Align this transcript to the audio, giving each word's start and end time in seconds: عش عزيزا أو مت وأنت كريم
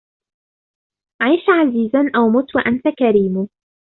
عش 1.21 1.43
عزيزا 1.49 2.11
أو 2.15 2.29
مت 2.29 2.55
وأنت 2.55 2.83
كريم 2.99 3.47